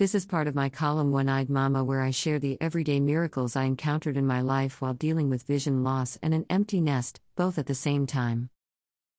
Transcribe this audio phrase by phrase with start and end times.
[0.00, 3.54] This is part of my column One Eyed Mama, where I share the everyday miracles
[3.54, 7.58] I encountered in my life while dealing with vision loss and an empty nest, both
[7.58, 8.48] at the same time.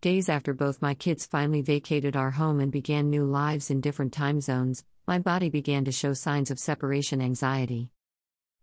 [0.00, 4.12] Days after both my kids finally vacated our home and began new lives in different
[4.12, 7.90] time zones, my body began to show signs of separation anxiety.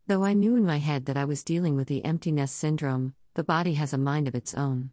[0.07, 3.13] Though I knew in my head that I was dealing with the empty nest syndrome,
[3.35, 4.89] the body has a mind of its own.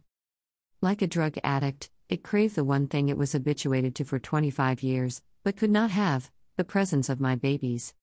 [0.79, 4.81] Like a drug addict, it craved the one thing it was habituated to for 25
[4.83, 7.93] years, but could not have the presence of my babies.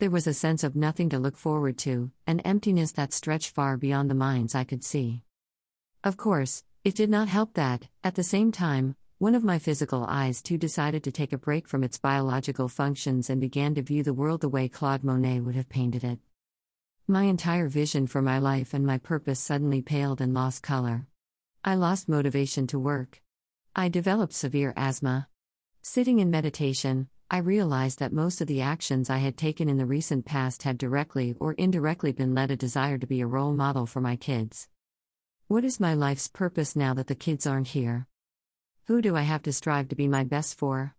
[0.00, 3.76] There was a sense of nothing to look forward to, an emptiness that stretched far
[3.76, 5.22] beyond the minds I could see.
[6.02, 10.04] Of course, it did not help that, at the same time, one of my physical
[10.08, 14.02] eyes too decided to take a break from its biological functions and began to view
[14.02, 16.18] the world the way Claude Monet would have painted it.
[17.06, 21.06] My entire vision for my life and my purpose suddenly paled and lost color.
[21.64, 23.22] I lost motivation to work.
[23.76, 25.28] I developed severe asthma.
[25.80, 29.86] Sitting in meditation, I realized that most of the actions I had taken in the
[29.86, 33.86] recent past had directly or indirectly been led a desire to be a role model
[33.86, 34.66] for my kids.
[35.46, 38.08] What is my life's purpose now that the kids aren't here?
[38.86, 40.96] Who do I have to strive to be my best for?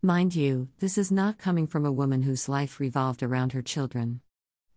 [0.00, 4.20] Mind you, this is not coming from a woman whose life revolved around her children.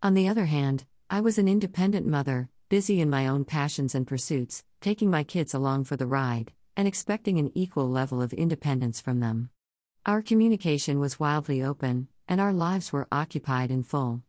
[0.01, 4.07] On the other hand, I was an independent mother, busy in my own passions and
[4.07, 8.99] pursuits, taking my kids along for the ride, and expecting an equal level of independence
[8.99, 9.51] from them.
[10.03, 14.23] Our communication was wildly open, and our lives were occupied in full.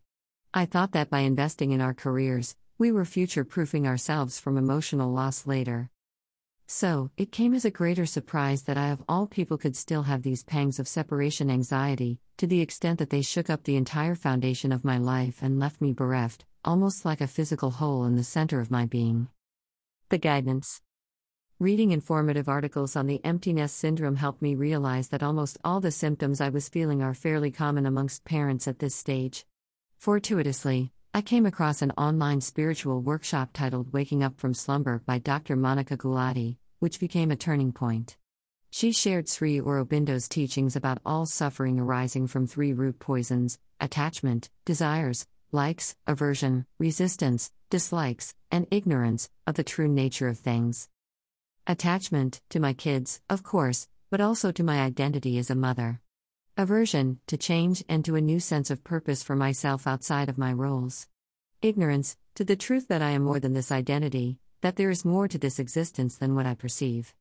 [0.53, 5.11] I thought that by investing in our careers, we were future proofing ourselves from emotional
[5.11, 5.89] loss later.
[6.67, 10.21] So, it came as a greater surprise that I, of all people, could still have
[10.21, 14.71] these pangs of separation anxiety, to the extent that they shook up the entire foundation
[14.71, 18.59] of my life and left me bereft, almost like a physical hole in the center
[18.59, 19.27] of my being.
[20.09, 20.83] The guidance.
[21.59, 25.91] Reading informative articles on the empty nest syndrome helped me realize that almost all the
[25.91, 29.45] symptoms I was feeling are fairly common amongst parents at this stage.
[29.97, 35.55] Fortuitously, I came across an online spiritual workshop titled Waking Up from Slumber by Dr.
[35.55, 38.17] Monica Gulati, which became a turning point.
[38.71, 45.27] She shared Sri Aurobindo's teachings about all suffering arising from three root poisons attachment, desires,
[45.51, 50.89] likes, aversion, resistance, dislikes, and ignorance of the true nature of things.
[51.65, 56.01] Attachment, to my kids, of course, but also to my identity as a mother.
[56.57, 60.51] Aversion, to change and to a new sense of purpose for myself outside of my
[60.51, 61.07] roles.
[61.61, 65.29] Ignorance, to the truth that I am more than this identity, that there is more
[65.29, 67.13] to this existence than what I perceive.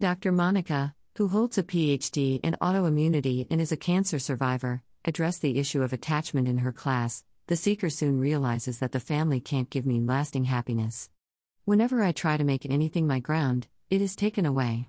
[0.00, 0.32] Dr.
[0.32, 5.82] Monica, who holds a PhD in autoimmunity and is a cancer survivor, addressed the issue
[5.82, 7.22] of attachment in her class.
[7.48, 11.10] The seeker soon realizes that the family can't give me lasting happiness.
[11.68, 14.88] Whenever I try to make anything my ground, it is taken away.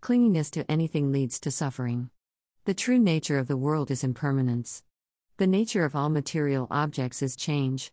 [0.00, 2.08] Clinginess to anything leads to suffering.
[2.64, 4.84] The true nature of the world is impermanence.
[5.36, 7.92] The nature of all material objects is change.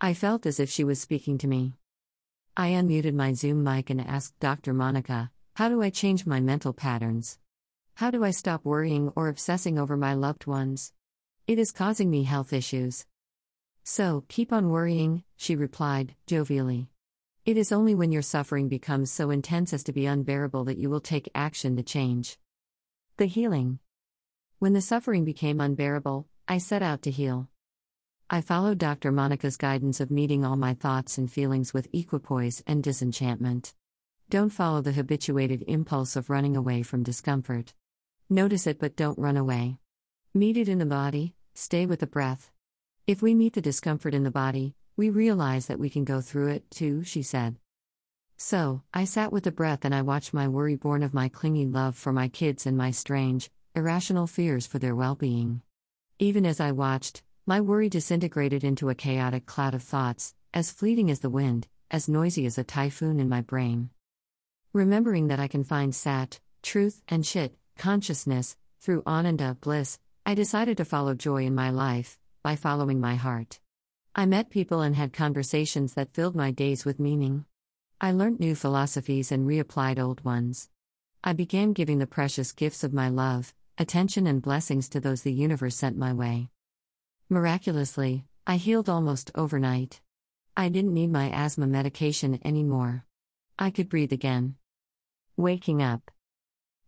[0.00, 1.74] I felt as if she was speaking to me.
[2.56, 4.74] I unmuted my Zoom mic and asked Dr.
[4.74, 7.38] Monica, How do I change my mental patterns?
[7.94, 10.92] How do I stop worrying or obsessing over my loved ones?
[11.46, 13.06] It is causing me health issues.
[13.84, 16.88] So, keep on worrying, she replied, jovially.
[17.48, 20.90] It is only when your suffering becomes so intense as to be unbearable that you
[20.90, 22.36] will take action to change.
[23.16, 23.78] The healing.
[24.58, 27.48] When the suffering became unbearable, I set out to heal.
[28.28, 29.10] I followed Dr.
[29.10, 33.72] Monica's guidance of meeting all my thoughts and feelings with equipoise and disenchantment.
[34.28, 37.72] Don't follow the habituated impulse of running away from discomfort.
[38.28, 39.78] Notice it but don't run away.
[40.34, 42.50] Meet it in the body, stay with the breath.
[43.06, 46.48] If we meet the discomfort in the body, we realize that we can go through
[46.48, 47.56] it, too, she said.
[48.36, 51.70] So, I sat with the breath and I watched my worry born of my clinging
[51.70, 55.62] love for my kids and my strange, irrational fears for their well being.
[56.18, 61.12] Even as I watched, my worry disintegrated into a chaotic cloud of thoughts, as fleeting
[61.12, 63.90] as the wind, as noisy as a typhoon in my brain.
[64.72, 70.76] Remembering that I can find sat, truth, and chit, consciousness, through ananda, bliss, I decided
[70.78, 73.60] to follow joy in my life, by following my heart.
[74.18, 77.44] I met people and had conversations that filled my days with meaning.
[78.00, 80.70] I learned new philosophies and reapplied old ones.
[81.22, 85.32] I began giving the precious gifts of my love, attention, and blessings to those the
[85.32, 86.50] universe sent my way.
[87.28, 90.00] Miraculously, I healed almost overnight.
[90.56, 93.04] I didn't need my asthma medication anymore.
[93.56, 94.56] I could breathe again.
[95.36, 96.10] Waking up.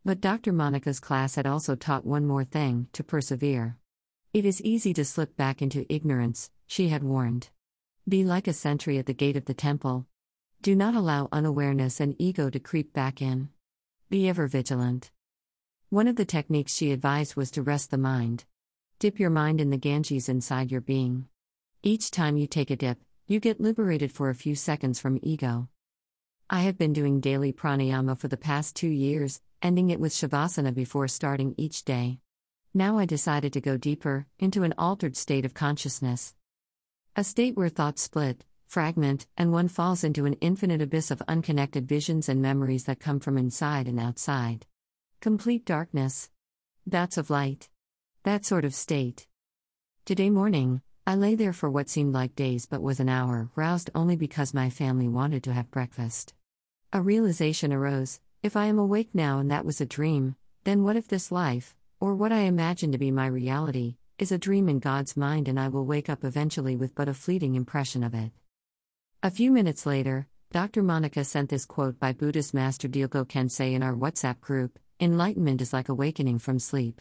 [0.05, 0.53] But Dr.
[0.53, 3.77] Monica's class had also taught one more thing to persevere.
[4.33, 7.49] It is easy to slip back into ignorance, she had warned.
[8.09, 10.07] Be like a sentry at the gate of the temple.
[10.63, 13.49] Do not allow unawareness and ego to creep back in.
[14.09, 15.11] Be ever vigilant.
[15.89, 18.45] One of the techniques she advised was to rest the mind.
[19.01, 21.27] Dip your mind in the Ganges inside your being.
[21.83, 25.69] Each time you take a dip, you get liberated for a few seconds from ego.
[26.49, 30.73] I have been doing daily pranayama for the past two years, ending it with shavasana
[30.73, 32.21] before starting each day.
[32.73, 36.37] Now I decided to go deeper, into an altered state of consciousness.
[37.17, 41.89] A state where thoughts split, fragment, and one falls into an infinite abyss of unconnected
[41.89, 44.67] visions and memories that come from inside and outside.
[45.21, 46.31] Complete darkness.
[46.87, 47.69] Bouts of light.
[48.23, 49.27] That sort of state.
[50.05, 53.91] Today morning, I lay there for what seemed like days but was an hour, roused
[53.97, 56.35] only because my family wanted to have breakfast.
[56.93, 60.95] A realization arose if I am awake now and that was a dream, then what
[60.95, 64.79] if this life, or what I imagine to be my reality, is a dream in
[64.79, 68.33] God's mind and I will wake up eventually with but a fleeting impression of it?
[69.23, 70.83] A few minutes later, Dr.
[70.83, 75.73] Monica sent this quote by Buddhist Master Dilgo Khyentse in our WhatsApp group Enlightenment is
[75.75, 77.01] like awakening from sleep.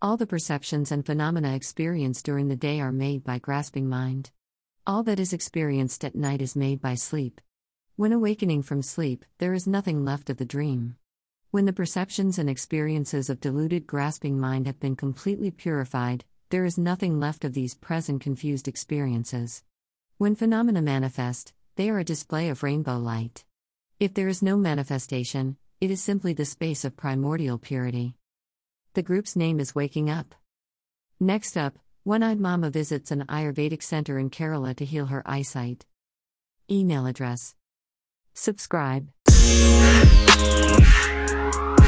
[0.00, 4.32] All the perceptions and phenomena experienced during the day are made by grasping mind.
[4.86, 7.40] All that is experienced at night is made by sleep.
[7.94, 10.96] When awakening from sleep, there is nothing left of the dream.
[11.52, 16.78] When the perceptions and experiences of deluded grasping mind have been completely purified, there is
[16.78, 19.62] nothing left of these present confused experiences.
[20.16, 23.44] When phenomena manifest, they are a display of rainbow light.
[24.00, 28.14] If there is no manifestation, it is simply the space of primordial purity.
[28.94, 30.34] The group's name is Waking Up.
[31.20, 35.84] Next up, One Eyed Mama visits an Ayurvedic center in Kerala to heal her eyesight.
[36.70, 37.54] Email address.
[38.32, 39.10] Subscribe
[41.54, 41.81] you.